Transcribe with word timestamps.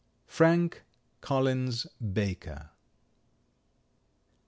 Frank 0.25 0.81
Collins 1.21 1.85
Baker. 2.01 2.71